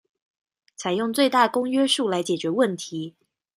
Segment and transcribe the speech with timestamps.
[0.79, 3.13] 採用最大公約數來解決問題